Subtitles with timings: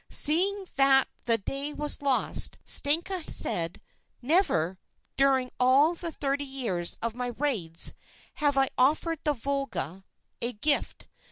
[0.09, 3.79] Seeing that the day was lost, Stenka said:
[4.19, 4.79] 'Never,
[5.15, 7.93] during all the thirty years of my raids,
[8.37, 10.03] have I offered the Volga
[10.41, 11.05] a gift.